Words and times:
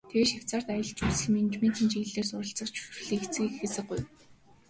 Тэгээд 0.09 0.29
Швейцарьт 0.31 0.67
аялал 0.69 0.87
жуулчлал, 0.97 1.33
менежментийн 1.35 1.89
чиглэлээр 1.91 2.27
суралцах 2.29 2.67
зөвшөөрлийг 2.71 3.21
эцэг 3.27 3.45
эхээсээ 3.51 3.83
гуйв. 3.87 4.05